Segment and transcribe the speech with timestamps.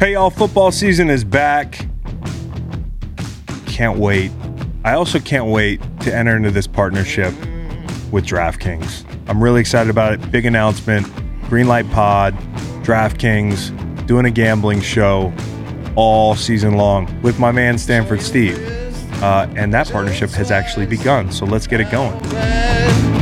[0.00, 1.88] Hey, y'all, football season is back.
[3.66, 4.30] Can't wait.
[4.84, 7.32] I also can't wait to enter into this partnership
[8.12, 9.04] with DraftKings.
[9.26, 10.30] I'm really excited about it.
[10.30, 11.04] Big announcement
[11.48, 12.34] Greenlight Pod,
[12.84, 15.32] DraftKings, doing a gambling show
[15.96, 18.56] all season long with my man Stanford Steve.
[19.20, 21.32] Uh, and that partnership has actually begun.
[21.32, 23.17] So let's get it going.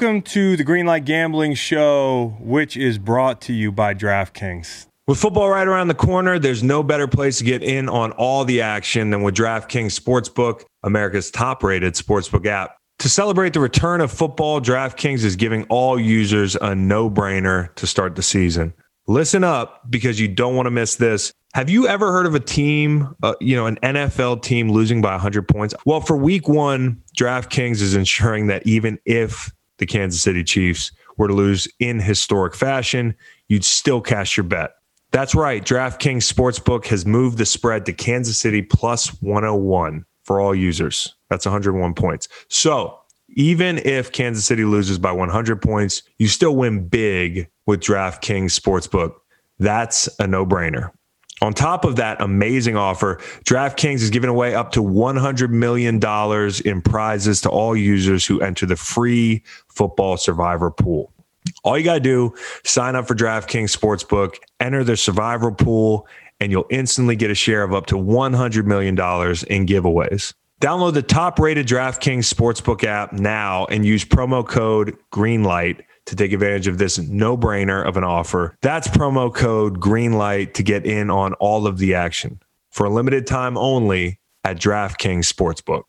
[0.00, 4.86] Welcome to the Greenlight Gambling Show, which is brought to you by DraftKings.
[5.06, 8.46] With football right around the corner, there's no better place to get in on all
[8.46, 12.78] the action than with DraftKings Sportsbook, America's top rated sportsbook app.
[13.00, 17.86] To celebrate the return of football, DraftKings is giving all users a no brainer to
[17.86, 18.72] start the season.
[19.06, 21.30] Listen up because you don't want to miss this.
[21.52, 25.12] Have you ever heard of a team, uh, you know, an NFL team losing by
[25.12, 25.74] 100 points?
[25.84, 31.26] Well, for week one, DraftKings is ensuring that even if the Kansas City Chiefs were
[31.26, 33.14] to lose in historic fashion,
[33.48, 34.70] you'd still cash your bet.
[35.10, 35.64] That's right.
[35.64, 41.16] DraftKings Sportsbook has moved the spread to Kansas City plus 101 for all users.
[41.28, 42.28] That's 101 points.
[42.48, 42.96] So
[43.30, 49.14] even if Kansas City loses by 100 points, you still win big with DraftKings Sportsbook.
[49.58, 50.90] That's a no brainer.
[51.42, 55.98] On top of that amazing offer, DraftKings is giving away up to $100 million
[56.64, 61.10] in prizes to all users who enter the free football survivor pool.
[61.64, 66.06] All you got to do, sign up for DraftKings Sportsbook, enter the survivor pool,
[66.40, 70.34] and you'll instantly get a share of up to $100 million in giveaways.
[70.60, 76.32] Download the top rated DraftKings Sportsbook app now and use promo code GREENLIGHT to take
[76.32, 78.56] advantage of this no brainer of an offer.
[78.60, 83.26] That's promo code GREENLIGHT to get in on all of the action for a limited
[83.26, 85.84] time only at DraftKings Sportsbook.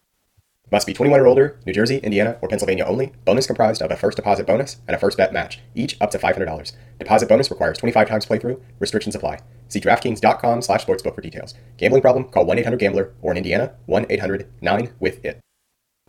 [0.72, 3.12] Must be 21 or older, New Jersey, Indiana, or Pennsylvania only.
[3.26, 6.18] Bonus comprised of a first deposit bonus and a first bet match, each up to
[6.18, 6.72] $500.
[6.98, 8.62] Deposit bonus requires 25 times playthrough.
[8.80, 9.40] Restrictions apply.
[9.68, 11.56] See DraftKings.com slash sportsbook for details.
[11.78, 12.26] Gambling problem?
[12.26, 15.40] Call 1-800-GAMBLER or in Indiana, 1-800-9-WITH-IT.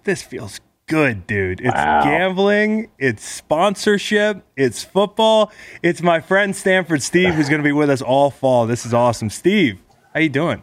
[0.05, 1.60] This feels good, dude.
[1.60, 2.03] It's wow.
[2.04, 5.53] gambling, it's sponsorship, it's football.
[5.82, 8.66] It's my friend Stanford Steve who's going to be with us all fall.
[8.66, 9.31] This is awesome.
[9.31, 9.81] Steve,
[10.15, 10.62] how you doing?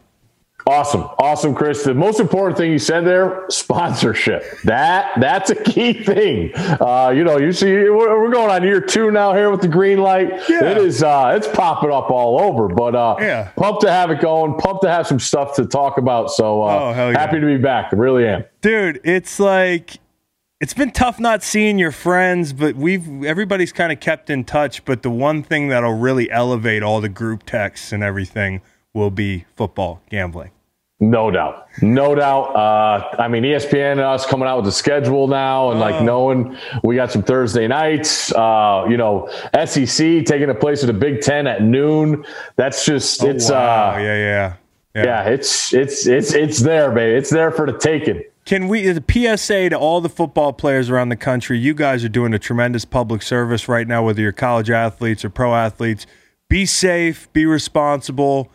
[0.67, 1.83] Awesome, awesome, Chris.
[1.83, 4.43] The most important thing you said there: sponsorship.
[4.65, 6.51] That that's a key thing.
[6.55, 9.67] Uh, you know, you see, we're, we're, going on year two now here with the
[9.67, 10.29] green light.
[10.47, 10.71] Yeah.
[10.71, 12.67] It is, uh, it's popping up all over.
[12.67, 13.49] But uh, yeah.
[13.55, 14.55] pumped to have it going.
[14.57, 16.29] Pumped to have some stuff to talk about.
[16.29, 17.17] So uh, oh, yeah.
[17.17, 17.91] happy to be back.
[17.91, 19.01] I really am, dude.
[19.03, 19.97] It's like
[20.59, 24.83] it's been tough not seeing your friends, but we've everybody's kind of kept in touch.
[24.85, 28.61] But the one thing that'll really elevate all the group texts and everything
[28.93, 30.51] will be football gambling.
[31.01, 31.67] No doubt.
[31.81, 32.53] No doubt.
[32.53, 36.03] Uh, I mean, ESPN and us coming out with the schedule now and like oh.
[36.03, 39.29] knowing we got some Thursday nights, uh, you know,
[39.65, 42.25] SEC taking a place of the Big Ten at noon.
[42.57, 43.93] That's just, oh, it's, wow.
[43.93, 44.55] uh, yeah, yeah,
[44.93, 45.03] yeah.
[45.05, 45.29] Yeah.
[45.29, 47.15] It's, it's, it's, it's there, baby.
[47.15, 48.21] It's there for the taking.
[48.49, 49.03] Can we, the
[49.37, 52.83] PSA to all the football players around the country, you guys are doing a tremendous
[52.83, 56.07] public service right now, whether you're college athletes or pro athletes.
[56.49, 58.51] Be safe, be responsible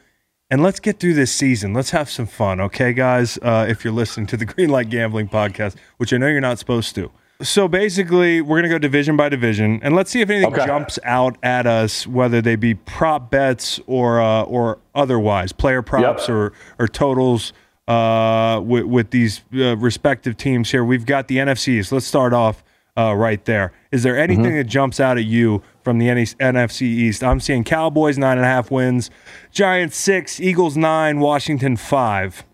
[0.51, 1.75] and let's get through this season.
[1.75, 3.39] Let's have some fun, okay, guys?
[3.41, 6.97] Uh, if you're listening to the Greenlight Gambling Podcast, which I know you're not supposed
[6.97, 7.13] to.
[7.41, 10.67] So basically, we're going to go division by division, and let's see if anything okay.
[10.67, 16.23] jumps out at us, whether they be prop bets or uh, or otherwise, player props
[16.23, 16.31] yep.
[16.31, 17.53] or or totals
[17.89, 20.85] uh, with, with these uh, respective teams here.
[20.85, 21.93] We've got the NFCs.
[21.93, 22.65] Let's start off
[22.97, 23.73] uh, right there.
[23.91, 24.57] Is there anything mm-hmm.
[24.57, 27.23] that jumps out at you from the NFC East.
[27.23, 29.11] I'm seeing Cowboys nine and a half wins,
[29.53, 32.45] Giants six, Eagles nine, Washington five.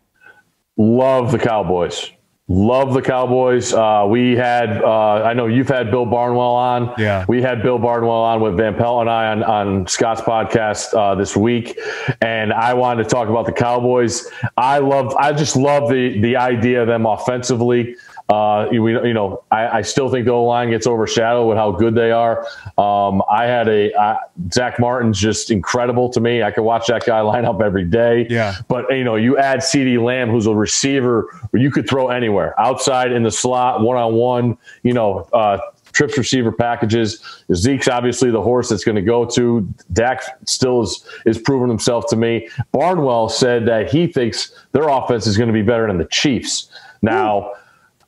[0.76, 2.10] Love the Cowboys.
[2.52, 3.72] Love the Cowboys.
[3.72, 6.92] Uh, we had, uh, I know you've had Bill Barnwell on.
[6.98, 7.24] Yeah.
[7.28, 11.14] We had Bill Barnwell on with Van Pelt and I on, on Scott's podcast uh,
[11.14, 11.78] this week.
[12.20, 14.28] And I wanted to talk about the Cowboys.
[14.56, 17.94] I love, I just love the, the idea of them offensively.
[18.30, 21.72] Uh, we, you know, I, I, still think the O line gets overshadowed with how
[21.72, 22.46] good they are.
[22.78, 24.18] Um, I had a uh,
[24.52, 26.40] Zack Martin's just incredible to me.
[26.40, 28.28] I could watch that guy line up every day.
[28.30, 28.54] Yeah.
[28.68, 33.10] But you know, you add CeeDee Lamb, who's a receiver you could throw anywhere, outside
[33.10, 34.56] in the slot, one on one.
[34.84, 35.58] You know, uh,
[35.90, 37.42] trips receiver packages.
[37.52, 39.68] Zeke's obviously the horse that's going to go to.
[39.92, 42.48] Dak still is is proving himself to me.
[42.70, 46.70] Barnwell said that he thinks their offense is going to be better than the Chiefs.
[47.02, 47.54] Now.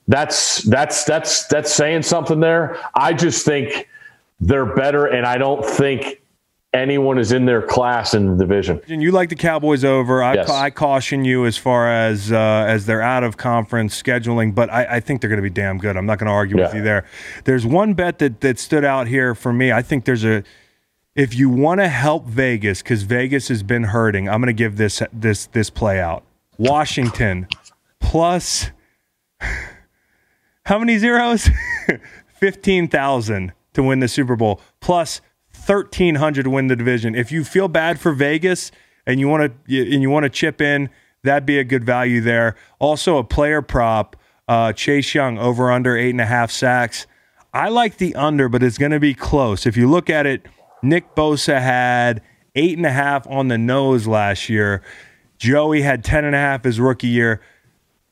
[0.08, 2.78] That's that's that's that's saying something there.
[2.94, 3.88] I just think
[4.40, 6.20] they're better, and I don't think
[6.74, 8.80] anyone is in their class in the division.
[8.88, 10.22] And you like the Cowboys over.
[10.22, 10.50] I, Yes.
[10.50, 14.96] I caution you as far as uh, as they're out of conference scheduling, but I,
[14.96, 15.96] I think they're going to be damn good.
[15.96, 17.04] I'm not going to argue with you there.
[17.44, 19.72] There's one bet that that stood out here for me.
[19.72, 20.42] I think there's a
[21.14, 24.28] if you want to help Vegas because Vegas has been hurting.
[24.28, 26.24] I'm going to give this this this play out.
[26.58, 27.48] Washington
[28.00, 28.70] plus
[30.64, 31.48] how many zeros?
[32.26, 35.20] Fifteen thousand to win the Super Bowl plus
[35.50, 37.14] thirteen hundred to win the division.
[37.14, 38.70] If you feel bad for Vegas
[39.06, 40.90] and you want to and you want to chip in,
[41.22, 42.56] that'd be a good value there.
[42.78, 44.16] Also, a player prop,
[44.48, 47.06] uh, Chase Young over under eight and a half sacks.
[47.54, 49.66] I like the under, but it's going to be close.
[49.66, 50.46] If you look at it,
[50.82, 52.22] Nick Bosa had
[52.54, 54.82] eight and a half on the nose last year.
[55.38, 57.40] Joey had ten and a half his rookie year.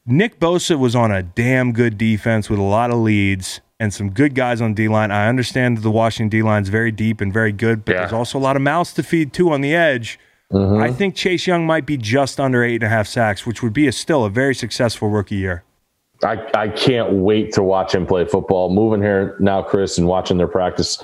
[0.07, 4.11] Nick Bosa was on a damn good defense with a lot of leads and some
[4.11, 5.11] good guys on D line.
[5.11, 8.01] I understand that the Washington D line is very deep and very good, but Yeah.
[8.01, 10.19] there's also a lot of mouths to feed too on the edge.
[10.53, 13.73] I think Chase Young might be just under eight and a half sacks, which would
[13.73, 15.63] be a, still a very successful rookie year.
[16.25, 18.69] I, I can't wait to watch him play football.
[18.75, 20.99] Moving here now, Chris, and watching their practice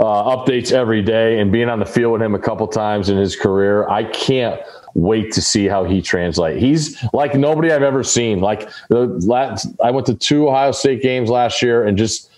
[0.00, 3.18] uh, updates every day and being on the field with him a couple times in
[3.18, 4.58] his career, I can't
[4.96, 6.58] wait to see how he translates.
[6.60, 8.40] He's like nobody I've ever seen.
[8.40, 12.30] Like the last, I went to two Ohio State games last year and just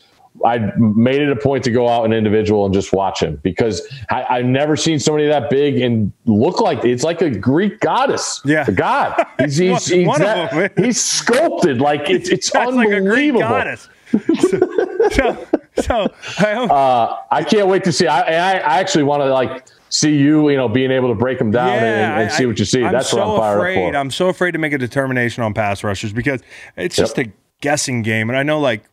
[0.45, 3.81] I made it a point to go out an individual and just watch him because
[4.11, 8.41] I, I've never seen somebody that big and look like it's like a Greek goddess.
[8.45, 8.65] Yeah.
[8.67, 9.25] a god.
[9.39, 10.85] He's he's, he's, that- them.
[10.85, 13.41] he's sculpted like it's it's That's like a Greek unbelievable.
[13.41, 13.89] goddess.
[15.13, 15.47] so,
[15.81, 18.07] so I uh, I can't wait to see.
[18.07, 21.39] I, I, I actually want to like see you, you know, being able to break
[21.39, 22.85] them down and, and I- see what you see.
[22.85, 23.87] I'm That's so what I'm fired afraid.
[23.87, 23.97] up for.
[23.99, 26.43] I'm so afraid to make a determination on pass rushers because
[26.77, 27.31] it's just a
[27.61, 28.85] guessing game, and I know like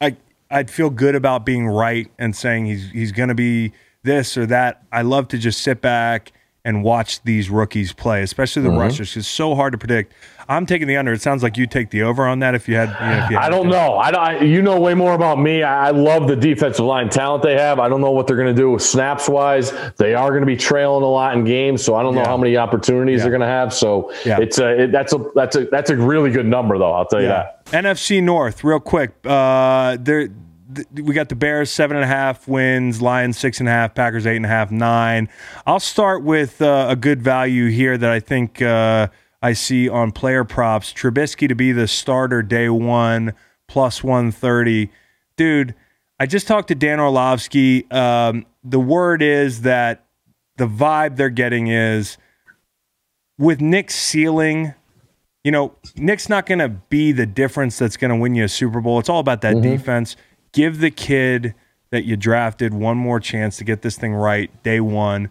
[0.00, 0.16] I
[0.50, 4.46] I'd feel good about being right and saying he's he's going to be this or
[4.46, 4.82] that.
[4.92, 6.32] I love to just sit back
[6.68, 8.74] and watch these rookies play, especially Mm-hmm.
[8.74, 9.16] the rushers.
[9.16, 10.12] It's so hard to predict.
[10.50, 11.12] I'm taking the under.
[11.12, 12.88] It sounds like you take the over on that if you had.
[12.88, 13.96] You know, if you I don't know.
[13.98, 15.62] I, don't- I you know way more about me.
[15.62, 17.78] I, I love the defensive line talent they have.
[17.78, 19.72] I don't know what they're going to do with snaps wise.
[19.96, 22.28] They are going to be trailing a lot in games, so I don't know Yeah.
[22.28, 23.22] how many opportunities Yeah.
[23.24, 23.72] they're going to have.
[23.72, 24.40] So Yeah.
[24.40, 26.92] it's a it, that's a that's a that's a really good number though.
[26.92, 27.64] I'll tell you that.
[27.72, 29.10] NFC North, real quick.
[29.24, 30.28] Uh, there,
[30.74, 33.94] th- we got the Bears seven and a half wins, Lions six and a half,
[33.94, 35.28] Packers eight and a half, nine.
[35.66, 39.08] I'll start with uh, a good value here that I think uh,
[39.42, 40.92] I see on player props.
[40.92, 43.34] Trubisky to be the starter day one
[43.66, 44.90] plus one thirty,
[45.36, 45.74] dude.
[46.20, 47.88] I just talked to Dan Orlovsky.
[47.90, 50.06] Um, the word is that
[50.56, 52.18] the vibe they're getting is
[53.38, 54.74] with Nick's ceiling
[55.44, 58.48] you know, Nick's not going to be the difference that's going to win you a
[58.48, 58.98] Super Bowl.
[58.98, 60.14] It's all about that defense.
[60.52, 61.54] Give the kid
[61.90, 65.30] that you drafted one more chance to get this thing right day one.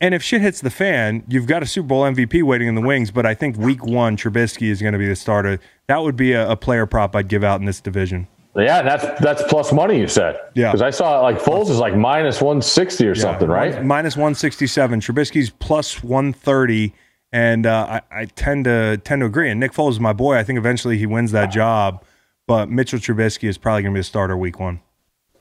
[0.00, 2.80] And if shit hits the fan, you've got a Super Bowl MVP waiting in the
[2.80, 3.10] wings.
[3.10, 5.60] But I think week one, Trubisky is going to be the starter.
[5.88, 8.26] That would be a, a player prop I'd give out in this division.
[8.56, 10.00] Yeah, that's that's plus money.
[10.00, 10.36] You said.
[10.54, 10.68] Yeah.
[10.72, 13.74] Because I saw like Foles is like minus one sixty or something, right?
[13.76, 15.00] One- minus 167.
[15.00, 16.92] Trubisky's plus 130.
[17.32, 19.50] And uh, I, I tend to tend to agree.
[19.50, 20.36] And Nick Foles is my boy.
[20.36, 22.04] I think eventually he wins that job.
[22.50, 24.80] But Mitchell Trubisky is probably going to be the starter week one.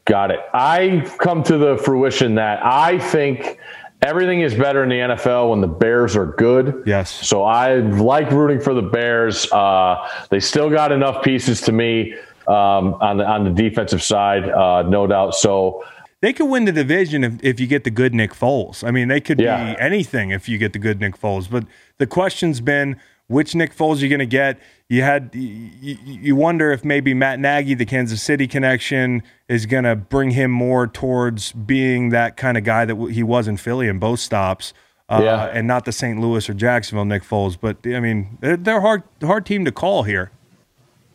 [0.05, 0.41] Got it.
[0.53, 3.57] I've come to the fruition that I think
[4.03, 6.83] everything is better in the NFL when the Bears are good.
[6.85, 7.09] Yes.
[7.27, 9.51] So I like rooting for the Bears.
[9.51, 12.13] Uh, they still got enough pieces to me
[12.47, 15.33] um, on the on the defensive side, uh, no doubt.
[15.33, 15.83] So
[16.21, 18.87] They could win the division if, if you get the good Nick Foles.
[18.87, 19.73] I mean, they could Yeah.
[19.73, 21.49] be anything if you get the good Nick Foles.
[21.49, 21.63] But
[21.97, 22.97] the question's been
[23.29, 24.59] which Nick Foles are you're going to get.
[24.89, 29.85] You had you, you wonder if maybe Matt Nagy, the Kansas City connection, is going
[29.85, 33.55] to bring him more towards being that kind of guy that w- he was in
[33.57, 34.73] Philly in both stops.
[35.07, 35.45] Uh, Yeah.
[35.45, 36.19] and not the St.
[36.19, 40.03] Louis or Jacksonville Nick Foles, but I mean they're, they're hard hard team to call
[40.03, 40.29] here.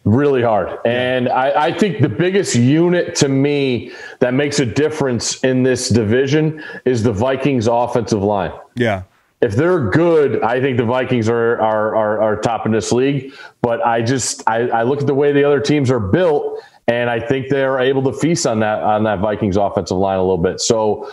[0.04, 0.78] really hard.
[0.84, 5.88] And I, I think the biggest unit to me that makes a difference in this
[5.88, 8.52] division is the Vikings offensive line.
[8.76, 9.04] Yeah,
[9.44, 13.34] if they're good, I think the Vikings are are are, are top in this league.
[13.60, 17.10] But I just I, I look at the way the other teams are built, and
[17.10, 20.38] I think they're able to feast on that on that Vikings offensive line a little
[20.38, 20.60] bit.
[20.60, 21.10] So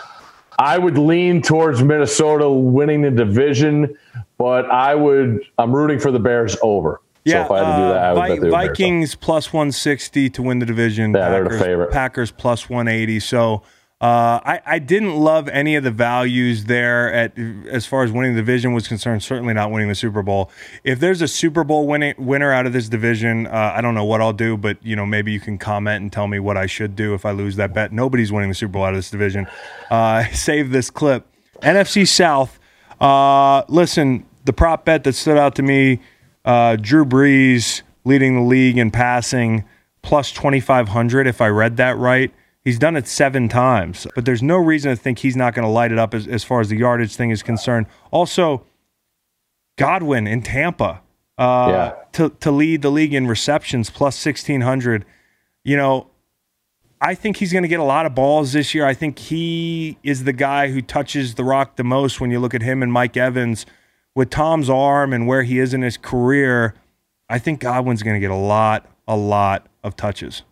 [0.57, 3.97] I would lean towards Minnesota winning the division,
[4.37, 7.01] but I would I'm rooting for the Bears over.
[7.25, 8.67] Yeah, so if I had to do that, I would uh, bet the Bears over.
[8.67, 11.13] Vikings plus 160 to win the division.
[11.13, 11.91] Yeah, they're the favorite.
[11.91, 13.19] Packers plus 180.
[13.19, 13.63] So
[14.01, 17.37] uh, I, I didn't love any of the values there at
[17.69, 19.21] as far as winning the division was concerned.
[19.21, 20.49] Certainly not winning the Super Bowl.
[20.83, 24.03] If there's a Super Bowl winning, winner out of this division, uh, I don't know
[24.03, 26.65] what I'll do, but you know maybe you can comment and tell me what I
[26.65, 27.93] should do if I lose that bet.
[27.93, 29.45] Nobody's winning the Super Bowl out of this division.
[29.91, 31.27] Uh, save this clip.
[31.61, 32.59] NFC South.
[32.99, 35.99] Uh, listen, the prop bet that stood out to me:
[36.43, 39.63] uh, Drew Brees leading the league in passing,
[40.01, 41.27] plus twenty five hundred.
[41.27, 44.07] If I read that right, he's done it seven times.
[44.15, 46.43] But there's no reason to think he's not going to light it up as, as
[46.43, 47.87] far as the yardage thing is concerned.
[48.11, 48.65] Also,
[49.77, 51.01] Godwin in Tampa
[51.37, 51.93] uh, Yeah.
[52.13, 55.05] to to lead the league in receptions, plus sixteen hundred.
[55.63, 56.07] You know,
[56.99, 58.85] I think he's going to get a lot of balls this year.
[58.85, 62.53] I think he is the guy who touches the rock the most when you look
[62.53, 63.65] at him and Mike Evans
[64.15, 66.75] with Tom's arm and where he is in his career.
[67.29, 70.43] I think Godwin's going to get a lot, a lot of touches.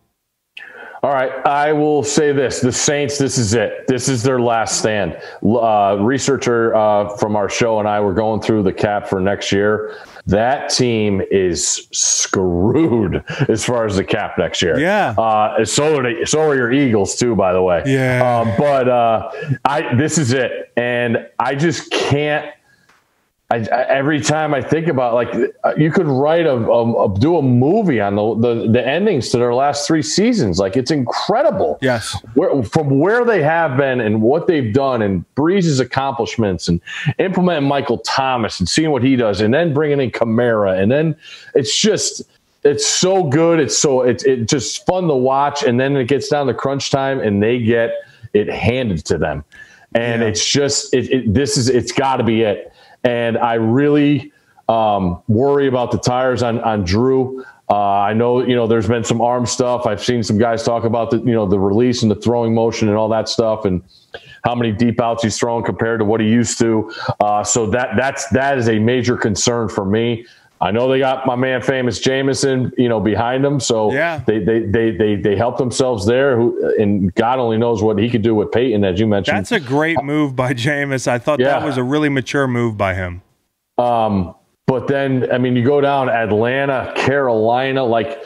[1.01, 3.17] All right, I will say this: the Saints.
[3.17, 3.87] This is it.
[3.87, 5.17] This is their last stand.
[5.41, 9.51] Uh, researcher uh, from our show and I were going through the cap for next
[9.51, 9.97] year.
[10.25, 14.77] That team is screwed as far as the cap next year.
[14.77, 15.15] Yeah.
[15.17, 17.81] Uh, so are so are your Eagles too, by the way.
[17.85, 18.41] Yeah.
[18.41, 19.31] Um, but uh,
[19.63, 22.53] I this is it, and I just can't.
[23.51, 27.19] I, I, every time I think about like uh, you could write a, a, a
[27.19, 30.59] do a movie on the, the the endings to their last three seasons.
[30.59, 31.79] Like it's incredible.
[31.81, 32.15] Yes.
[32.35, 36.79] Where, from where they have been and what they've done and Brees's accomplishments and
[37.17, 41.15] implementing Michael Thomas and seeing what he does and then bringing in Kamara and then
[41.55, 42.21] it's just
[42.63, 43.59] it's so good.
[43.59, 45.63] It's so it's it just fun to watch.
[45.63, 47.93] And then it gets down to crunch time and they get
[48.33, 49.43] it handed to them.
[49.95, 50.27] And Yeah.
[50.27, 52.71] it's just it, it this is it's got to be it.
[53.03, 54.31] And I really
[54.67, 57.43] um, worry about the tires on on Drew.
[57.69, 59.85] Uh, I know you know there's been some arm stuff.
[59.85, 62.87] I've seen some guys talk about the you know the release and the throwing motion
[62.87, 63.83] and all that stuff and
[64.43, 66.91] how many deep outs he's thrown compared to what he used to.
[67.19, 70.25] Uh, so that that's that is a major concern for me.
[70.61, 73.59] I know they got my man famous Jameis, you know, behind them.
[73.59, 74.21] So Yeah.
[74.27, 76.35] they they they they they help themselves there.
[76.35, 79.37] Who and God only knows what he could do with Peyton, as you mentioned.
[79.37, 81.07] That's a great move by Jameis.
[81.07, 83.21] I thought that was a really mature move by him.
[83.77, 84.35] Um,
[84.67, 87.83] but then, I mean, you go down Atlanta, Carolina.
[87.83, 88.21] Like,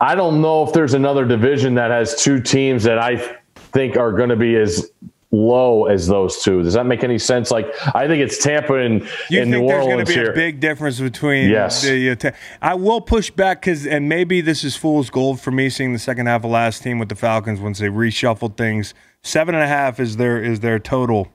[0.00, 3.16] I don't know if there's another division that has two teams that I
[3.56, 4.90] think are going to be as
[5.32, 6.62] low as those two.
[6.62, 7.50] Does that make any sense?
[7.50, 10.20] Like, I think it's Tampa and, You and think New there's going Orleans to be
[10.20, 10.30] here.
[10.30, 11.82] a big difference between Yes.
[11.82, 15.70] the uh, I will push back because, and maybe this is fool's gold for me
[15.70, 18.92] seeing the second half of last team with the Falcons once they reshuffled things.
[19.22, 21.28] Seven and a half is their is their total.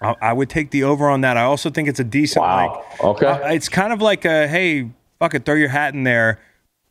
[0.00, 1.36] I, I would take the over on that.
[1.36, 2.42] I also think it's a decent.
[2.42, 2.84] Wow.
[2.92, 3.26] Like, Okay.
[3.26, 6.40] uh, it's kind of like a hey, fuck it, throw your hat in there.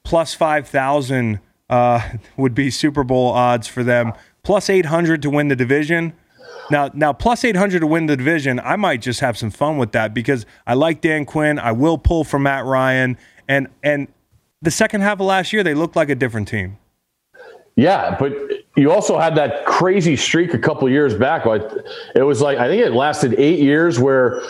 [0.03, 1.39] Plus five thousand
[1.69, 2.01] uh,
[2.37, 4.13] would be Super Bowl odds for them.
[4.43, 6.13] Plus eight hundred to win the division.
[6.69, 8.59] Now, now plus eight hundred to win the division.
[8.59, 11.57] I might just have some fun with that because I like Dan Quinn.
[11.59, 14.07] I will pull for Matt Ryan, and and
[14.61, 16.77] the second half of last year they looked like a different team.
[17.75, 18.33] Yeah, but
[18.75, 21.45] you also had that crazy streak a couple years back.
[22.15, 24.41] It was like I think it lasted eight years where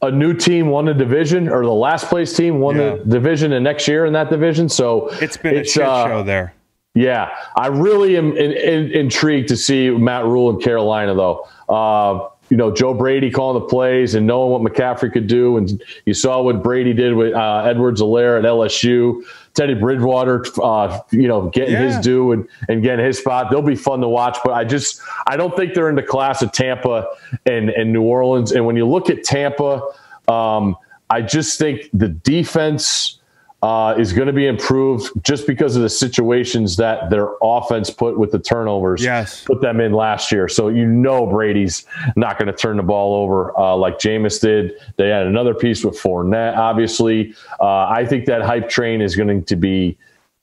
[0.00, 2.96] a new team won the division, or the last place team won Yeah.
[2.96, 4.68] the division, the next year in that division.
[4.70, 6.54] So It's been a shit uh, show there.
[6.94, 11.48] Yeah, I really am in, in, intrigued to see Matt Rhule in Carolina, though.
[11.68, 15.82] Uh, you know, Joe Brady calling the plays and knowing what McCaffrey could do, and
[16.04, 19.22] you saw what Brady did with uh, Edwards-Helaire at LSU.
[19.54, 23.50] Teddy Bridgewater, uh, you know, getting his due and, and getting his spot.
[23.50, 26.42] They'll be fun to watch, but I just I don't think they're in the class
[26.42, 27.06] of Tampa
[27.46, 28.52] and, and New Orleans.
[28.52, 29.82] And when you look at Tampa,
[30.28, 30.76] um,
[31.10, 33.20] I just think the defense
[33.62, 38.18] uh, is going to be improved just because of the situations that their offense put
[38.18, 39.02] with the turnovers.
[39.04, 39.44] Yes.
[39.44, 40.48] Put them in last year.
[40.48, 41.84] So you know Brady's
[42.16, 44.72] not going to turn the ball over uh, like Jameis did.
[44.96, 47.34] They had another piece with Fournette, obviously.
[47.60, 49.96] Uh, I think that hype train is going to be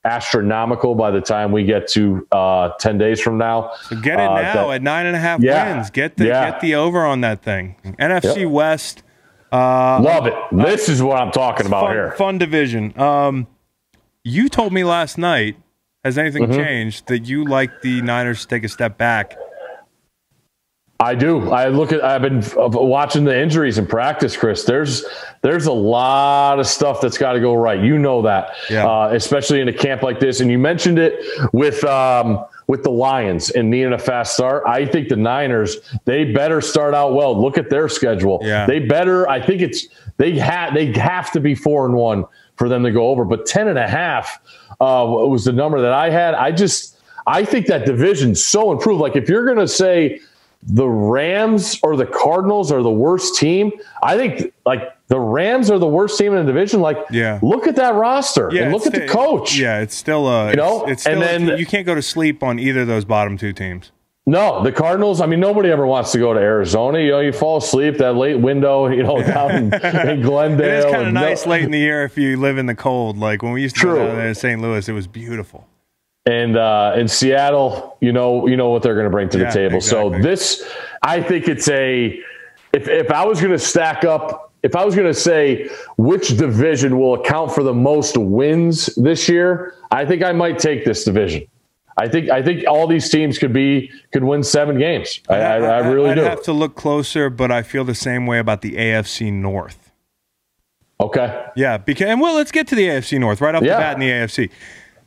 [0.05, 3.71] astronomical by the time we get to uh, 10 days from now.
[3.83, 5.75] So get it Uh, now that- at nine and a half Yeah.
[5.75, 5.89] wins.
[5.89, 6.51] Get the Yeah.
[6.51, 7.75] get the over on that thing.
[7.99, 8.49] NFC Yep.
[8.49, 9.03] West.
[9.51, 10.33] Love it.
[10.51, 12.11] This is what I'm talking about fun, here.
[12.13, 12.97] fun division.
[12.99, 13.47] Um,
[14.23, 15.57] you told me last night.
[16.05, 16.53] Has anything Mm-hmm.
[16.53, 19.35] changed that you like the Niners to take a step back?
[21.01, 21.49] I do.
[21.51, 22.01] I look at.
[22.03, 24.63] I've been uh, watching the injuries in practice, Chris.
[24.63, 25.03] There's
[25.41, 27.81] there's a lot of stuff that's got to go right.
[27.81, 28.85] You know that, Yeah.
[28.87, 30.39] uh, especially in a camp like this.
[30.41, 31.21] And you mentioned it
[31.53, 34.63] with um, with the Lions and needing a fast start.
[34.67, 37.35] I think the Niners they better start out well.
[37.39, 38.39] Look at their schedule.
[38.43, 38.67] Yeah.
[38.67, 39.27] They better.
[39.27, 42.25] I think it's they have they have to be four and one
[42.57, 43.25] for them to go over.
[43.25, 44.39] But ten and a half
[44.79, 46.35] uh, was the number that I had.
[46.35, 46.95] I just
[47.25, 49.01] I think that division's so improved.
[49.01, 50.21] Like if you're gonna say
[50.63, 53.71] the Rams or the Cardinals are the worst team.
[54.03, 56.81] I think like the Rams are the worst team in the division.
[56.81, 57.39] Like, Yeah.
[57.41, 59.57] look at that roster and look at the coach.
[59.57, 60.51] Yeah, it's still a.
[60.51, 62.81] You know, it's, it's still and a- then- you can't go to sleep on either
[62.81, 63.91] of those bottom two teams.
[64.25, 65.21] No, the Cardinals.
[65.21, 66.99] I mean, nobody ever wants to go to Arizona.
[66.99, 68.85] You know, you fall asleep that late window.
[68.99, 70.67] You know, down in, in Glendale.
[70.67, 72.75] It is kind of nice no- late in the year if you live in the
[72.75, 73.17] cold.
[73.17, 73.95] Like when we used to True.
[73.95, 74.61] go down there in St.
[74.61, 75.65] Louis, it was beautiful.
[76.25, 79.45] And uh, in Seattle, you know, you know what they're going to bring to Yeah,
[79.45, 79.81] the table.
[79.81, 80.67] So this,
[81.01, 82.19] I think it's a.
[82.73, 86.37] If if I was going to stack up, if I was going to say which
[86.37, 91.03] division will account for the most wins this year, I think I might take this
[91.03, 91.47] division.
[91.97, 95.19] I think I think all these teams could be could win seven games.
[95.29, 96.21] I, I, I really I'd do.
[96.21, 99.91] have to look closer, but I feel the same way about the AFC North.
[101.01, 101.45] okay.
[101.55, 103.73] Yeah, because and well, let's get to the AFC North right off Yeah.
[103.75, 104.49] the bat in the AFC.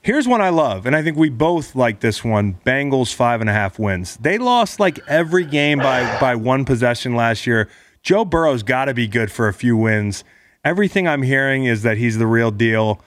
[0.04, 2.54] Here's one I love, and I think we both like this one.
[2.66, 4.16] Bengals five and a half wins.
[4.16, 7.68] They lost like every game by by one possession last year.
[8.02, 10.24] Joe Burrow's got to be good for a few wins.
[10.64, 13.00] Everything I'm hearing is that he's the real deal.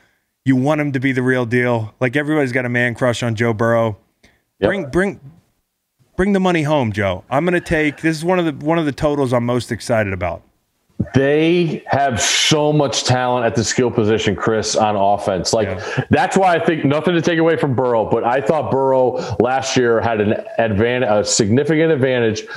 [0.46, 1.94] You want him to be the real deal.
[2.00, 3.98] Like everybody's got a man crush on Joe Burrow.
[4.60, 4.70] Yep.
[4.70, 5.20] Bring bring
[6.16, 7.26] bring the money home, Joe.
[7.30, 9.70] I'm going to take this is one of the one of the totals I'm most
[9.70, 10.44] excited about.
[11.14, 15.54] They have so much talent at the skill position, Chris, on offense.
[15.54, 16.04] Like Yeah.
[16.10, 19.76] that's why I think nothing to take away from Burrow, but I thought Burrow last
[19.76, 22.48] year had an advantage, a significant advantage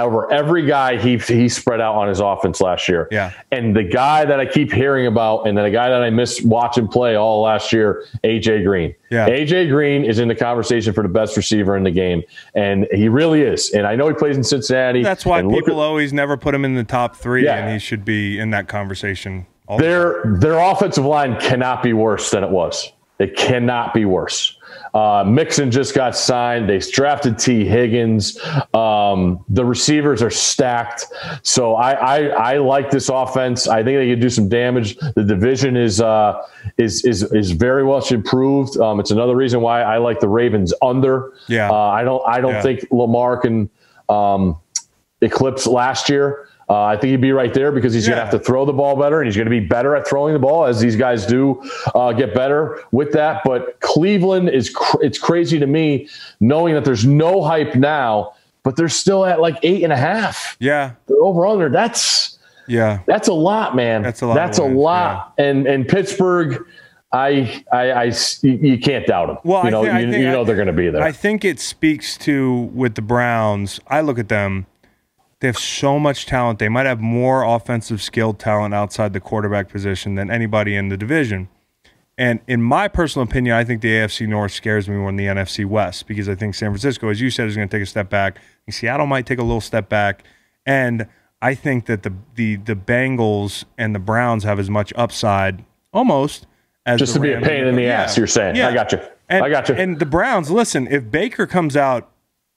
[0.00, 3.08] over every guy he he spread out on his offense last year.
[3.10, 3.32] Yeah.
[3.52, 6.40] And the guy that I keep hearing about, and then a guy that I miss
[6.42, 8.94] watching play all last year, AJ Green.
[9.10, 9.28] Yeah.
[9.28, 12.22] AJ Green is in the conversation for the best receiver in the game,
[12.54, 13.70] and he really is.
[13.72, 15.02] And I know he plays in Cincinnati.
[15.02, 17.56] That's why people at- always never put him in the top three, Yeah.
[17.56, 19.46] and he should be in that conversation.
[19.66, 22.92] All the their their offensive line cannot be worse than it was.
[23.18, 24.57] It cannot be worse.
[24.94, 26.68] Uh, Mixon just got signed.
[26.68, 28.38] They drafted Tee Higgins.
[28.74, 31.04] Um, the receivers are stacked.
[31.42, 32.18] So I, I
[32.54, 33.68] I like this offense.
[33.68, 34.96] I think they can do some damage.
[35.14, 36.42] The division is uh,
[36.78, 38.78] is is is very much improved.
[38.78, 41.32] Um, it's another reason why I like the Ravens under.
[41.48, 41.70] Yeah.
[41.70, 42.62] Uh, I don't I don't Yeah.
[42.62, 43.68] think Lamar can
[44.08, 44.56] um,
[45.20, 46.48] eclipse last year.
[46.70, 48.72] Uh, I think he'd be right there because he's going to have to throw the
[48.74, 51.24] ball better, and he's going to be better at throwing the ball as these guys
[51.24, 51.62] do
[51.94, 53.40] uh, get better with that.
[53.44, 56.08] But Cleveland is cr- it's crazy to me
[56.40, 60.56] knowing that there's no hype now, but they're still at like eight and a half.
[60.60, 61.70] yeah, They're over under.
[61.70, 63.00] That's yeah.
[63.06, 64.02] that's a lot, man.
[64.02, 65.32] That's a lot That's a lot.
[65.38, 66.66] And and Pittsburgh,
[67.10, 68.12] I, I, I,
[68.42, 69.38] you can't doubt them.
[69.42, 71.02] Well, you I know thi- I you, think- you know they're going to be there.
[71.02, 73.80] I think it speaks to with the Browns.
[73.88, 74.66] I look at them;
[75.40, 76.58] they have so much talent.
[76.58, 80.96] They might have more offensive skilled talent outside the quarterback position than anybody in the
[80.96, 81.48] division.
[82.16, 85.26] And in my personal opinion, I think the AFC North scares me more than the
[85.26, 87.86] NFC West because I think San Francisco, as you said, is going to take a
[87.86, 88.38] step back.
[88.68, 90.24] Seattle might take a little step back,
[90.66, 91.06] and
[91.40, 96.46] I think that the the the Bengals and the Browns have as much upside, almost
[96.84, 98.02] as Just to be a pain in the yeah.
[98.02, 98.56] ass, you're saying.
[98.56, 98.68] yeah.
[98.68, 99.00] I got you.
[99.28, 99.74] And, I got you.
[99.74, 102.10] And the Browns, listen, if Baker comes out,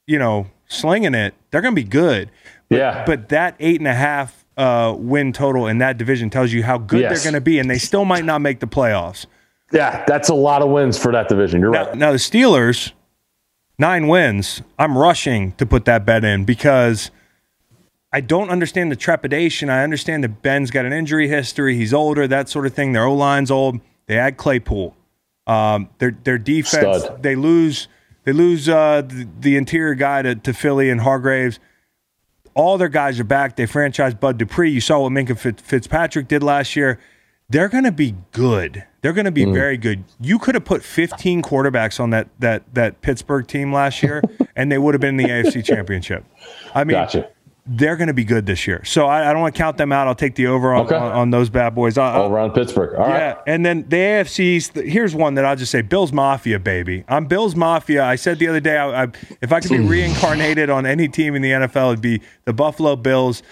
[0.08, 2.32] you know, slinging it, they're going to be good.
[2.72, 3.04] Yeah.
[3.06, 6.78] But that eight and a half uh, win total in that division tells you how
[6.78, 7.24] good Yes.
[7.24, 9.26] they're going to be, and they still might not make the playoffs.
[9.72, 11.62] yeah, that's a lot of wins for that division.
[11.62, 11.96] You're Now, right.
[11.96, 12.92] now the Steelers,
[13.80, 14.62] nine wins.
[14.80, 17.12] I'm rushing to put that bet in because
[18.14, 19.70] I don't understand the trepidation.
[19.70, 21.76] I understand that Ben's got an injury history.
[21.78, 22.92] He's older, that sort of thing.
[22.94, 23.80] Their O line's old.
[24.08, 24.96] They add Claypool.
[25.48, 27.04] Um, their their defense.
[27.04, 27.24] Stud.
[27.24, 27.88] They lose.
[28.26, 31.60] They lose uh, the, the interior guy to, to Philly and Hargraves.
[32.54, 33.56] All their guys are back.
[33.56, 34.72] They franchised Bud Dupree.
[34.72, 37.00] You saw what Minkah Fitzpatrick did last year.
[37.50, 38.86] They're going to be good.
[39.02, 39.36] They're going to Mm.
[39.36, 40.04] be very good.
[40.20, 44.22] You could have put 15 quarterbacks on that that that Pittsburgh team last year,
[44.56, 46.24] and they would have been in the AFC Championship.
[46.74, 47.30] I mean, Gotcha.
[47.68, 48.84] They're going to be good this year.
[48.86, 50.08] So I, I don't want to count them out.
[50.08, 50.96] I'll take the over on, Okay.
[50.96, 51.98] on, on those bad boys.
[51.98, 52.96] I, All around Pittsburgh.
[52.96, 53.18] All right.
[53.20, 54.70] yeah, and then the AFC's.
[54.92, 57.04] Here's one that I'll just say: Bills Mafia, baby.
[57.08, 58.04] I'm Bills Mafia.
[58.04, 59.08] I said the other day, I, I,
[59.42, 62.96] if I could be reincarnated on any team in the NFL, it'd be the Buffalo
[62.96, 63.44] Bills.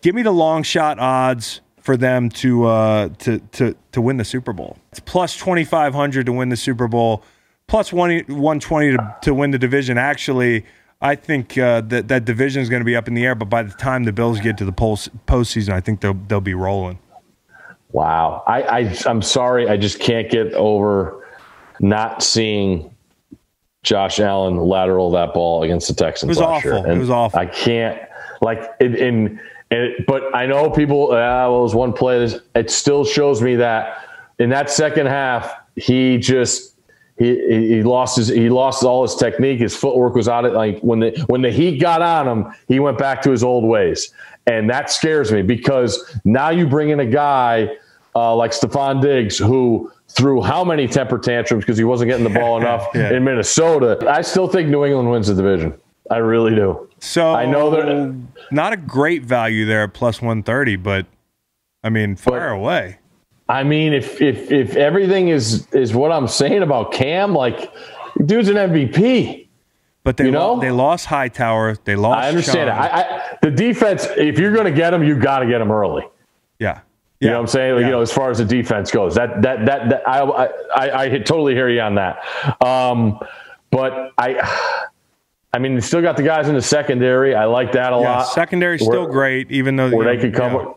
[0.00, 4.24] Give me the long shot odds for them to uh, to to to win the
[4.24, 4.78] Super Bowl.
[4.90, 7.22] It's plus twenty five hundred to win the Super Bowl,
[7.66, 9.98] plus one one twenty to to win the division.
[9.98, 10.64] Actually.
[11.04, 13.50] I think uh, that that division is going to be up in the air, but
[13.50, 16.54] by the time the Bills get to the post postseason, I think they'll they'll be
[16.54, 16.98] rolling.
[17.92, 18.42] Wow.
[18.46, 19.68] I, I I'm sorry.
[19.68, 21.28] I just can't get over
[21.78, 22.94] not seeing
[23.82, 26.28] Josh Allen lateral that ball against the Texans.
[26.28, 26.78] It was last year.
[26.78, 26.90] awful.
[26.90, 27.38] It was awful.
[27.38, 28.00] I can't
[28.40, 29.40] like in in
[29.70, 31.12] and but I know people.
[31.12, 32.34] Uh, well, it was one play.
[32.54, 36.73] It still shows me that in that second half, he just.
[37.16, 39.60] He, he lost his he lost all his technique.
[39.60, 42.80] His footwork was out of like when the when the heat got on him, he
[42.80, 44.12] went back to his old ways,
[44.48, 47.68] and that scares me because now you bring in a guy
[48.16, 52.38] uh, like Stefon Diggs who threw how many temper tantrums because he wasn't getting the
[52.38, 53.12] ball enough Yeah.
[53.12, 53.98] in Minnesota.
[54.08, 55.74] I still think New England wins the division.
[56.10, 56.88] I really do.
[57.00, 58.14] So I know that-
[58.50, 61.06] not a great value there at plus 130, but
[61.82, 62.98] I mean, fire away.
[63.48, 67.72] I mean, if if if everything is is what I'm saying about Cam, like
[68.24, 69.48] dude's an MVP.
[70.02, 70.60] But they You lo- know?
[70.60, 71.76] they lost Hightower.
[71.84, 72.18] They lost.
[72.24, 72.72] I understand it.
[72.72, 75.70] I, I, the defense, if you're going to get him, you got to get him
[75.72, 76.02] early.
[76.58, 76.80] yeah.
[77.20, 77.74] You know what I'm saying?
[77.76, 77.86] Like, Yeah.
[77.86, 80.20] You know, as far as the defense goes, that that that, that I,
[80.76, 82.18] I I totally hear you on that.
[82.62, 83.18] Um,
[83.70, 84.36] but I,
[85.54, 87.34] I mean, still got the guys in the secondary.
[87.34, 88.24] I like that a Yeah, lot.
[88.28, 90.64] secondary still great, even though where they could cover.
[90.64, 90.72] yeah.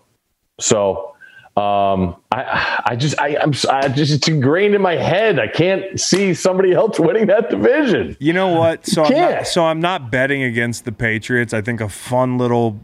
[0.62, 1.17] So,
[1.58, 5.39] um, I I just I I'm I just it's ingrained in my head.
[5.39, 8.15] I can't see somebody else winning that division.
[8.20, 8.86] You know what?
[8.86, 11.54] So I'm not, so I'm not betting against the Patriots.
[11.56, 12.80] I think a fun little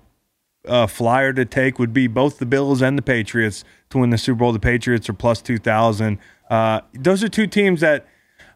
[0.68, 4.18] uh, flyer to take would be both the Bills and the Patriots to win the
[4.18, 4.52] Super Bowl.
[4.52, 6.18] The Patriots are plus two thousand.
[6.50, 8.08] Uh, those are two teams that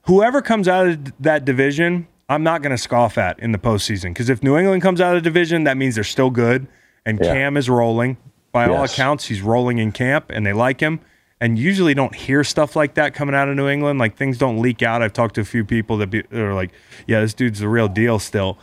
[0.03, 4.09] whoever comes out of that division, I'm not going to scoff at in the postseason
[4.09, 6.67] because if New England comes out of the division, that means they're still good,
[7.05, 7.33] and Yeah.
[7.33, 8.17] Cam is rolling.
[8.65, 10.99] By all accounts, he's rolling in camp, and they like him.
[11.39, 13.99] And usually don't hear stuff like that coming out of New England.
[13.99, 15.03] Like things don't leak out.
[15.03, 16.71] I've talked to a few people that, be, that are like,
[17.05, 18.57] "Yeah, this dude's the real deal." Still,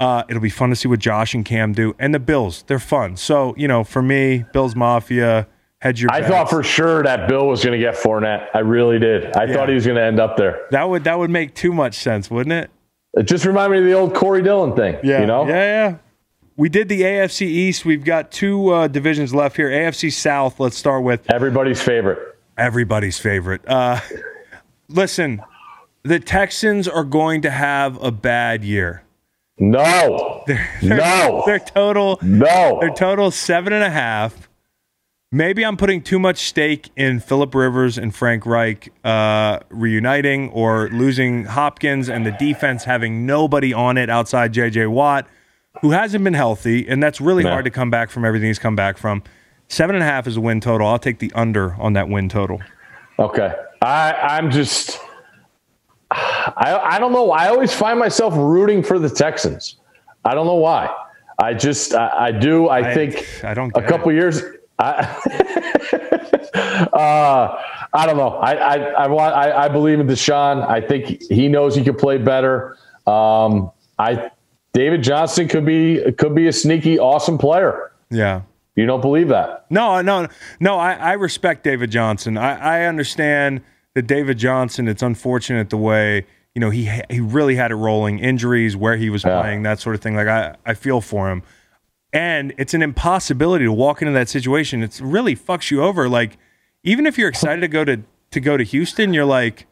[0.00, 1.94] uh, it'll be fun to see what Josh and Cam do.
[2.00, 3.16] And the Bills, they're fun.
[3.16, 5.46] So you know, for me, Bills Mafia,
[5.80, 6.10] hedge your.
[6.10, 6.32] I bets.
[6.32, 8.48] thought for sure that Bill was going to get Fournette.
[8.54, 9.36] I really did.
[9.36, 9.54] I Yeah.
[9.54, 10.66] thought he was going to end up there.
[10.72, 12.70] that would that would make too much sense, wouldn't it?
[13.14, 14.96] It just reminded me of the old Corey Dillon thing.
[15.04, 15.46] Yeah, you know.
[15.46, 15.54] yeah,
[15.90, 15.96] yeah.
[16.56, 17.84] We did the AFC East.
[17.84, 19.68] We've got two uh, divisions left here.
[19.68, 20.58] AFC South.
[20.58, 22.18] Let's start with Everybody's favorite.
[22.56, 23.60] everybody's favorite.
[23.68, 24.00] Uh,
[24.88, 25.42] listen,
[26.02, 29.02] the Texans are going to have a bad year.
[29.58, 30.44] No.
[30.82, 31.42] no.
[31.46, 32.78] Their total, no.
[32.80, 34.48] their total seven and a half.
[35.32, 40.88] Maybe I'm putting too much stake in Philip Rivers and Frank Reich uh, reuniting or
[40.88, 44.86] losing Hopkins and the defense having nobody on it outside J.J.
[44.86, 45.26] Watt,
[45.82, 47.50] who hasn't been healthy, and that's really No.
[47.50, 49.22] hard to come back from everything he's come back from.
[49.68, 50.86] Seven and a half is a win total.
[50.86, 52.60] I'll take the under on that win total.
[53.18, 53.52] Okay.
[53.82, 54.98] I, I'm just,
[56.10, 57.30] I, I don't know.
[57.32, 59.76] I always find myself rooting for the Texans.
[60.24, 60.88] I don't know why.
[61.38, 62.68] I just, I, I do.
[62.68, 64.42] I, I- think I don't a couple years.
[64.78, 64.92] I,
[66.92, 67.58] uh,
[67.92, 68.36] I don't know.
[68.36, 70.66] I, I, I want, I, I believe in Deshaun.
[70.68, 72.76] I think he knows he could play better.
[73.06, 74.30] Um, I,
[74.76, 77.92] David Johnson could be, could be a sneaky, awesome player.
[78.10, 78.42] Yeah.
[78.74, 79.64] You don't believe that?
[79.70, 80.28] No, no,
[80.60, 80.76] no.
[80.76, 82.36] I, I respect David Johnson.
[82.36, 83.62] I, I understand
[83.94, 84.86] that David Johnson.
[84.86, 89.08] It's unfortunate the way you know he he really had it rolling, injuries, where he
[89.08, 89.40] was Yeah.
[89.40, 90.14] playing, that sort of thing.
[90.14, 91.42] Like I, I feel for him,
[92.12, 94.82] and it's an impossibility to walk into that situation.
[94.82, 96.06] It's really fucks you over.
[96.06, 96.36] Like
[96.82, 99.66] even if you're excited to go to to go to Houston, you're like,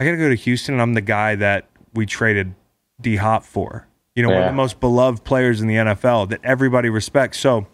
[0.00, 2.56] I got to go to Houston, and I'm the guy that we traded
[3.00, 3.86] D Hop for.
[4.16, 7.38] You know, one of the most beloved players in the NFL that everybody respects.
[7.38, 7.66] So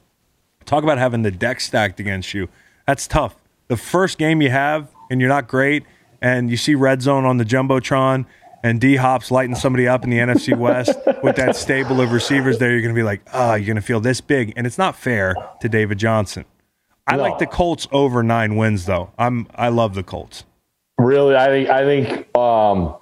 [0.66, 2.48] talk about having the deck stacked against you.
[2.86, 3.36] That's tough.
[3.68, 5.84] The first game you have and you're not great,
[6.20, 8.26] and you see red zone on the jumbotron,
[8.64, 12.58] and D Hop's lighting somebody up in the NFC West with that stable of receivers
[12.58, 14.78] there, you're going to be like, oh, you're going to feel this big, and it's
[14.78, 16.44] not fair to David Johnson.
[17.06, 17.22] I No.
[17.24, 19.10] like the Colts over nine wins though.
[19.18, 20.44] I'm I love the Colts.
[20.98, 22.94] Really, I think I think um,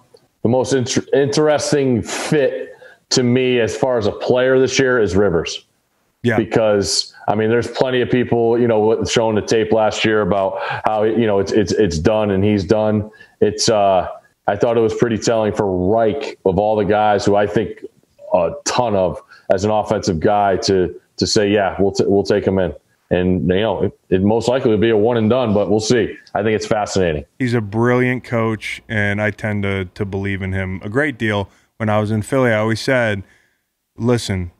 [0.42, 2.69] the most inter- interesting fit
[3.10, 5.64] to me as far as a player this year is Rivers
[6.22, 10.22] Yeah, because I mean, there's plenty of people you know showing the tape last year
[10.22, 13.10] about how you know it's it's it's done and he's done.
[13.40, 14.08] It's uh,
[14.46, 17.84] I thought it was pretty telling for Reich of all the guys who I think
[18.32, 19.20] a ton of
[19.52, 22.74] as an offensive guy to to say yeah we'll t- we'll take him in.
[23.12, 25.80] And you know, it, it most likely would be a one and done, but we'll
[25.80, 26.16] see.
[26.32, 27.24] I think it's fascinating.
[27.40, 31.50] he's a brilliant coach, and I tend to to believe in him a great deal.
[31.80, 33.22] When I was in Philly, I always said,
[33.96, 34.50] "Listen,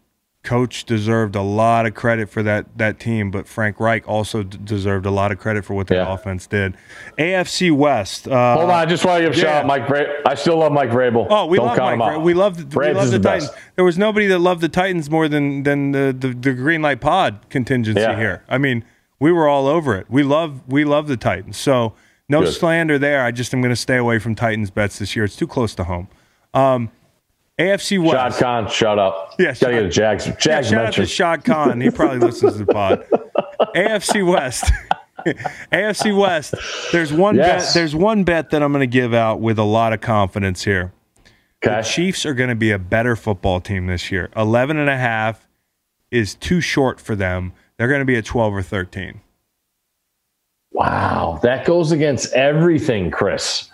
[0.42, 4.58] coach deserved a lot of credit for that that team, but Frank Reich also d-
[4.64, 6.14] deserved a lot of credit for what that Yeah.
[6.14, 6.78] offense did."
[7.18, 8.26] AFC West.
[8.26, 9.42] Uh, Hold on, I just want to give a yeah.
[9.42, 10.14] shout out Mike Vrabel.
[10.24, 11.26] I still love Mike Vrabel.
[11.28, 12.20] Oh, we Don't love Mike.
[12.22, 13.50] We love we love the, the Titans.
[13.50, 13.54] best.
[13.76, 17.02] There was nobody that loved the Titans more than than the the, the Green Light
[17.02, 18.16] Pod contingency Yeah.
[18.16, 18.44] here.
[18.48, 18.82] I mean,
[19.18, 20.06] we were all over it.
[20.08, 21.58] We love we love the Titans.
[21.58, 21.92] So
[22.30, 22.54] no Good.
[22.54, 23.22] slander there.
[23.22, 25.26] I just am going to stay away from Titans bets this year.
[25.26, 26.08] It's too close to home.
[26.54, 26.90] Um,
[27.60, 28.38] AFC Shad West.
[28.40, 29.34] Khan, shut up.
[29.38, 30.26] Yeah, gotta Shad- get a Jags.
[30.26, 31.06] Yeah, Jags shout out to.
[31.06, 31.80] Shad Khan.
[31.80, 33.06] He probably listens to the pod.
[33.76, 34.64] AFC West.
[35.72, 36.54] AFC West.
[36.92, 37.66] There's one Yes.
[37.66, 37.74] bet.
[37.74, 40.92] There's one bet that I'm going to give out with a lot of confidence here.
[41.62, 44.30] The Chiefs are going to be a better football team this year.
[44.34, 45.46] 11 and a half
[46.10, 47.52] is too short for them.
[47.76, 49.20] They're going to be at 12 or 13.
[50.72, 53.70] Wow, that goes against everything, Chris.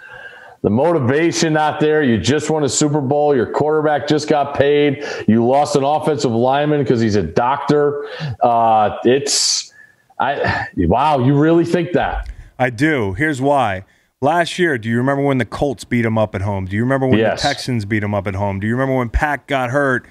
[0.63, 2.03] The motivation not there.
[2.03, 3.35] You just won a Super Bowl.
[3.37, 5.05] Your quarterback just got paid.
[5.29, 8.09] You lost an offensive lineman because he's a doctor.
[8.43, 9.73] Uh, it's
[10.19, 11.19] I wow.
[11.19, 12.29] You really think that?
[12.59, 13.13] I do.
[13.15, 13.85] Here's why.
[14.23, 16.65] Last year, do you remember when the Colts beat them up at home?
[16.65, 17.43] Do you remember when Yes.
[17.43, 18.59] the Texans beat them up at home?
[18.61, 20.07] Do you remember when Pack got hurt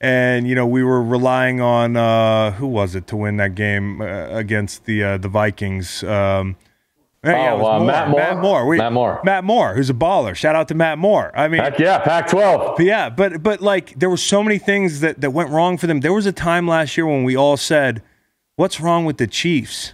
[0.00, 4.00] and you know we were relying on uh, who was it to win that game
[4.00, 6.02] uh, against the uh, the Vikings?
[6.04, 6.56] Um,
[7.22, 7.28] Oh,
[7.58, 7.86] was uh, Moore.
[7.86, 8.20] Matt Moore?
[8.20, 8.66] Matt Moore.
[8.66, 9.20] We- Matt Moore.
[9.24, 10.34] Matt Moore, who's a baller.
[10.34, 11.30] Shout out to Matt Moore.
[11.34, 12.78] I mean, Heck yeah, Pac-12.
[12.80, 16.00] yeah, but but like there were so many things that that went wrong for them.
[16.00, 18.02] There was a time last year when we all said,
[18.56, 19.92] "What's wrong with the Chiefs?"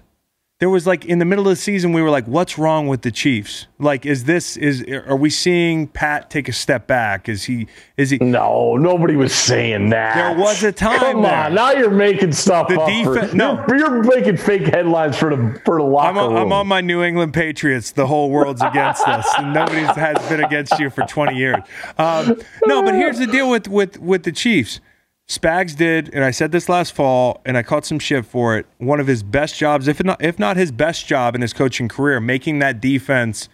[0.59, 3.03] There was like in the middle of the season we were like, "What's wrong with
[3.03, 7.29] the Chiefs?" Like is this is are we seeing Pat take a step back?
[7.29, 7.67] Is he
[7.99, 10.15] is he No, nobody was saying that.
[10.15, 11.35] There was a time Come there.
[11.37, 12.89] on, now you're making stuff The up.
[12.89, 13.63] defen- for, no.
[13.69, 16.43] you're, you're making fake headlines for the for the locker I'm on, room.
[16.47, 17.91] I'm on my New England Patriots.
[17.93, 21.57] The whole world's against us, and nobody has been against you for 20 years.
[21.99, 24.81] Um, no, but here's the deal with with with the Chiefs.
[25.29, 28.67] Spags did, and I said this last fall, and I caught some shit for it.
[28.79, 31.89] One of his best jobs, if not if not his best job in his coaching
[31.89, 33.49] career, making that defense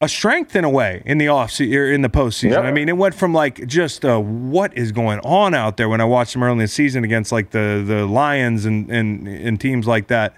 [0.00, 2.50] a strength in a way in the off se- in the postseason.
[2.50, 2.64] Yep.
[2.64, 6.00] I mean, it went from like just uh, what is going on out there when
[6.00, 9.60] I watched them early in the season against like the the Lions and and and
[9.60, 10.34] teams like that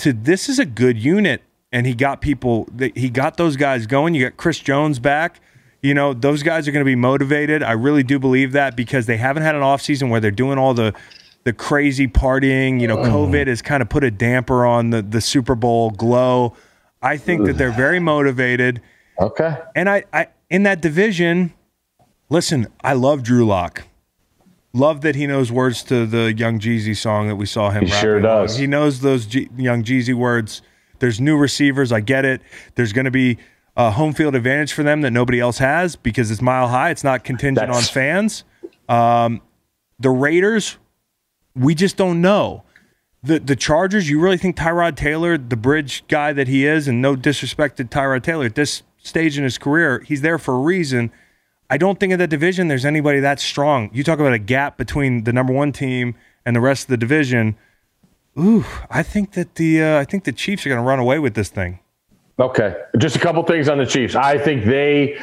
[0.00, 4.14] to this is a good unit and he got people he got those guys going
[4.14, 5.40] you got chris jones back
[5.82, 9.06] you know those guys are going to be motivated i really do believe that because
[9.06, 10.94] they haven't had an offseason where they're doing all the
[11.44, 13.06] the crazy partying you know mm.
[13.06, 16.54] covid has kind of put a damper on the the super bowl glow
[17.02, 18.80] i think that they're very motivated
[19.20, 19.58] okay.
[19.74, 21.52] and I, I in that division
[22.28, 23.84] listen i love drew lock
[24.72, 27.86] Love that he knows words to the Young Jeezy song that we saw him.
[27.86, 28.56] He sure does.
[28.56, 30.62] He knows those G- Young Jeezy words.
[31.00, 31.90] There's new receivers.
[31.90, 32.40] I get it.
[32.76, 33.38] There's going to be
[33.86, 36.90] a home field advantage for them that nobody else has because it's mile high.
[36.90, 38.44] It's not contingent That's- on fans.
[38.88, 39.40] Um,
[39.98, 40.76] the Raiders,
[41.54, 42.64] we just don't know.
[43.22, 47.02] The the Chargers, you really think Tyrod Taylor, the bridge guy that he is, and
[47.02, 50.58] no disrespect to Tyrod Taylor at this stage in his career, he's there for a
[50.58, 51.10] reason.
[51.68, 53.90] I don't think in that division there's anybody that strong.
[53.92, 56.96] You talk about a gap between the number one team and the rest of the
[56.96, 57.56] division.
[58.38, 61.18] Ooh, I think that the uh, I think the Chiefs are going to run away
[61.18, 61.80] with this thing.
[62.40, 62.74] Okay.
[62.98, 64.14] Just a couple things on the Chiefs.
[64.14, 65.20] I think they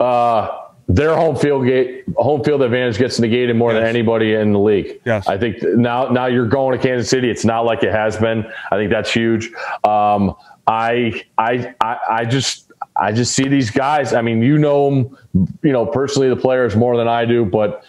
[0.00, 4.58] uh their home field gate home field advantage gets negated more than anybody in the
[4.58, 5.00] league.
[5.04, 5.26] Yes.
[5.28, 7.30] I think now now you're going to Kansas City.
[7.30, 8.46] It's not like it has been.
[8.70, 9.52] I think that's huge.
[9.84, 10.34] Um
[10.66, 14.14] I I I, I just I just see these guys.
[14.14, 15.18] I mean, you know them,
[15.62, 17.84] you know, personally the players more than I do, but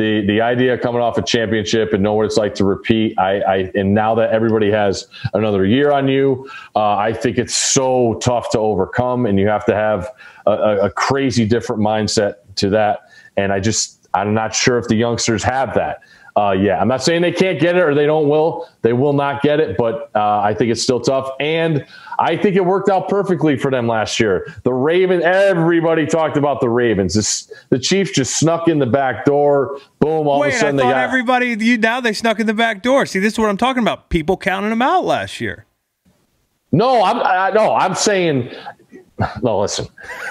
[0.00, 3.18] the the idea coming off a championship and know what it's like to repeat.
[3.18, 7.54] I, I and now that everybody has another year on you, uh, I think it's
[7.54, 10.08] so tough to overcome, and you have to have
[10.46, 13.00] a, a crazy different mindset to that.
[13.36, 16.00] And I just I'm not sure if the youngsters have that.
[16.36, 18.68] Uh, yeah, I'm not saying they can't get it or they don't will.
[18.82, 21.28] They will not get it, but uh, I think it's still tough.
[21.40, 21.84] And
[22.18, 24.46] I think it worked out perfectly for them last year.
[24.62, 27.14] The Raven, everybody talked about the Ravens.
[27.14, 29.78] This, the Chiefs just snuck in the back door.
[29.98, 30.28] Boom!
[30.28, 31.02] All Wait, of a sudden they thought got.
[31.04, 33.06] everybody you now they snuck in the back door.
[33.06, 34.08] See, this is what I'm talking about.
[34.08, 35.66] People counting them out last year.
[36.72, 38.52] no, I'm I, no, I'm saying.
[39.42, 39.86] No, listen.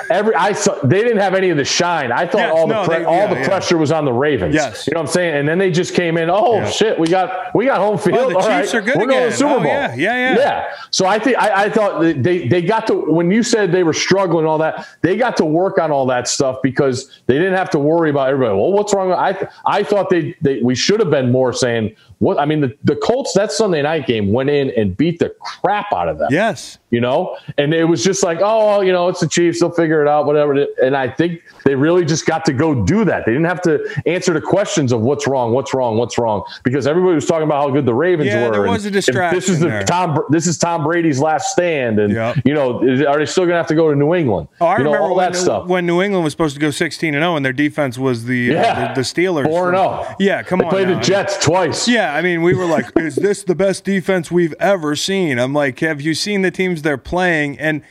[0.10, 2.12] Every I saw they didn't have any of the shine.
[2.12, 3.48] I thought Yes, all the no, pre- they- all yeah, the yeah.
[3.48, 4.54] pressure was on the Ravens.
[4.56, 4.88] Yes.
[4.88, 5.36] you know what I'm saying.
[5.38, 6.30] And then they just came in.
[6.30, 6.70] Oh Yeah.
[6.70, 8.18] shit, we got we got home field.
[8.20, 9.66] Oh, the All Chiefs right, are good We're going to the Super Oh, Bowl.
[9.68, 10.38] yeah, yeah, yeah.
[10.38, 10.74] yeah.
[10.92, 13.94] So I think I, I thought they they got to when you said they were
[13.94, 17.70] struggling all that they got to work on all that stuff because they didn't have
[17.72, 18.58] to worry about everybody.
[18.58, 19.12] Well, what's wrong?
[19.12, 22.76] I I thought they, they we should have been more saying what I mean the
[22.84, 26.28] the Colts that Sunday night game went in and beat the crap out of them
[26.32, 26.78] Yes.
[26.90, 29.70] you know and it was just like oh well, you know it's the chiefs they'll
[29.72, 33.26] figure it out whatever and i think they really just got to go do that
[33.26, 36.88] they didn't have to answer the questions of what's wrong what's wrong what's wrong because
[36.88, 38.94] everybody was talking about how good the ravens Yeah, were there and was a if
[38.94, 39.84] this is distraction the there.
[39.84, 42.38] tom this is tom brady's last stand and Yep.
[42.46, 44.84] you know are they still gonna have to go to new england Oh, I you
[44.86, 47.22] know, remember all when, that stuff when New England was supposed to go 16 and
[47.22, 49.46] 0, and their defense was the uh, the, the Steelers.
[49.46, 50.72] 4 and 0 Yeah, come they on.
[50.72, 50.96] played now.
[50.96, 54.54] the jets twice Yeah, I mean, we were like, is this the best defense we've
[54.60, 55.40] ever seen?
[55.40, 57.58] I'm like, have you seen the teams they're playing?
[57.60, 57.82] And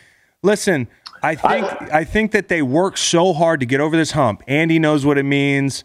[0.42, 0.88] listen,
[1.22, 4.42] I think I, think that they work so hard to get over this hump.
[4.46, 5.84] Andy knows what it means.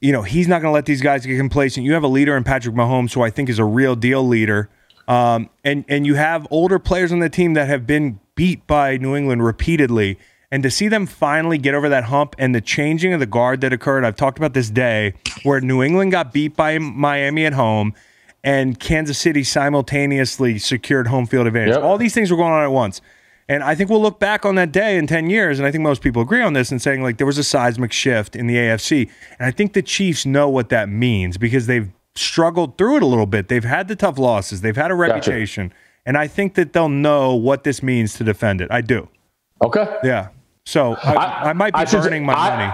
[0.00, 1.84] You know, he's not going to let these guys get complacent.
[1.84, 4.68] You have a leader in Patrick Mahomes, who I think is a real deal leader.
[5.08, 8.96] Um, and and you have older players on the team that have been beat by
[8.96, 10.18] New England repeatedly.
[10.50, 13.60] And to see them finally get over that hump and the changing of the guard
[13.62, 17.52] that occurred, I've talked about this day where New England got beat by Miami at
[17.52, 17.94] home
[18.44, 21.74] and Kansas City simultaneously secured home field advantage.
[21.74, 21.82] Yep.
[21.82, 23.00] All these things were going on at once.
[23.48, 25.82] And I think we'll look back on that day in 10 years, and I think
[25.82, 28.56] most people agree on this and saying, like, there was a seismic shift in the
[28.56, 29.08] AFC.
[29.38, 33.06] And I think the Chiefs know what that means because they've struggled through it a
[33.06, 33.48] little bit.
[33.48, 35.72] They've had the tough losses, they've had a reputation.
[36.04, 38.68] And I think that they'll know what this means to defend it.
[38.70, 39.08] I do.
[39.62, 39.96] Okay.
[40.04, 40.28] Yeah.
[40.64, 42.72] So I, I, might be I burning my I- money.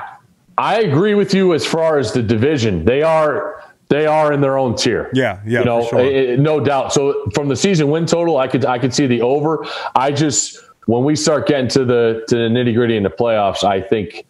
[0.58, 2.84] I agree with you as far as the division.
[2.84, 5.10] They are they are in their own tier.
[5.12, 6.00] Yeah, yeah, you know, for sure.
[6.32, 6.92] eh, no doubt.
[6.92, 9.66] So from the season win total, I could I could see the over.
[9.94, 13.62] I just when we start getting to the to the nitty gritty in the playoffs,
[13.64, 14.24] I think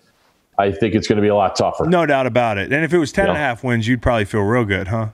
[0.59, 1.87] I think it's going to be a lot tougher.
[1.87, 2.73] No doubt about it.
[2.73, 5.09] And if it was 10 and a half wins, you'd probably feel real good, huh?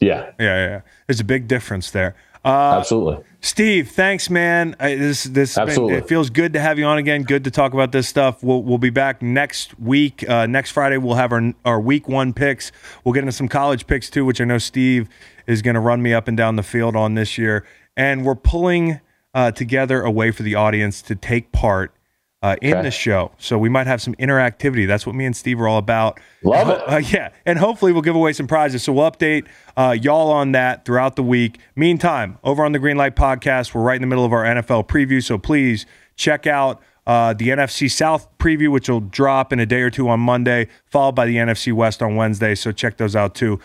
[0.00, 0.66] Yeah, Yeah, yeah.
[0.68, 0.80] yeah.
[1.06, 2.14] There's a big difference there.
[2.48, 3.24] Uh, absolutely.
[3.40, 4.74] Steve, thanks, man.
[4.80, 7.22] I, this this been- it feels good to have you on again.
[7.22, 8.42] Good to talk about this stuff.
[8.42, 10.28] We'll we'll be back next week.
[10.28, 12.72] Uh, next Friday, we'll have our our week one picks.
[13.04, 15.08] We'll get into some college picks too, which I know Steve
[15.46, 17.66] is going to run me up and down the field on this year.
[17.96, 19.00] And we're pulling
[19.34, 21.92] uh, together a way for the audience to take part
[22.42, 22.82] uh, in Okay.
[22.82, 23.32] the show.
[23.38, 24.86] So we might have some interactivity.
[24.86, 26.20] That's what me and Steve are all about.
[26.42, 26.80] Love it.
[26.88, 28.82] uh, yeah, and hopefully we'll give away some prizes.
[28.84, 29.46] So we'll update
[29.76, 31.58] uh, y'all on that throughout the week.
[31.74, 34.86] Meantime, over on the Green Light Podcast, we're right in the middle of our NFL
[34.88, 35.22] preview.
[35.22, 35.84] So please
[36.16, 40.08] check out uh, the NFC South preview, which will drop in a day or two
[40.08, 42.54] on Monday, followed by the NFC West on Wednesday.
[42.54, 43.58] So check those out too.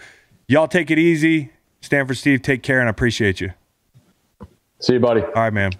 [0.48, 1.52] Y'all take it easy.
[1.82, 3.52] Stanford Steve, take care, and I appreciate you.
[4.80, 5.22] See you, buddy.
[5.22, 5.72] All right, man.